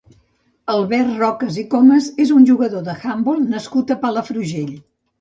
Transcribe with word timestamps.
Albert 0.75 1.11
Rocas 1.19 1.59
i 1.65 1.67
Comas 1.75 2.09
és 2.25 2.33
un 2.39 2.49
jugador 2.53 2.89
d'handbol 2.91 3.49
nascut 3.55 3.99
a 3.99 4.03
Palafrugell. 4.09 4.79